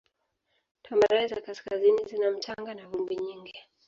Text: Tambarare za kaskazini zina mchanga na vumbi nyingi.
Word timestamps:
Tambarare 0.81 1.27
za 1.27 1.41
kaskazini 1.41 2.05
zina 2.05 2.31
mchanga 2.31 2.73
na 2.73 2.87
vumbi 2.87 3.15
nyingi. 3.15 3.59